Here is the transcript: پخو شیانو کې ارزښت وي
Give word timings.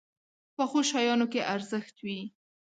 پخو 0.55 0.79
شیانو 0.89 1.25
کې 1.31 1.41
ارزښت 1.53 1.95
وي 2.05 2.21